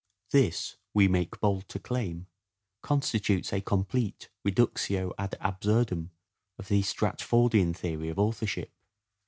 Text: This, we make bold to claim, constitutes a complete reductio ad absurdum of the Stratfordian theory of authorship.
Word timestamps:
This, 0.31 0.77
we 0.95 1.07
make 1.07 1.39
bold 1.41 1.69
to 1.69 1.77
claim, 1.77 2.25
constitutes 2.81 3.53
a 3.53 3.61
complete 3.61 4.29
reductio 4.43 5.13
ad 5.19 5.35
absurdum 5.39 6.09
of 6.57 6.69
the 6.69 6.81
Stratfordian 6.81 7.75
theory 7.75 8.09
of 8.09 8.17
authorship. 8.17 8.71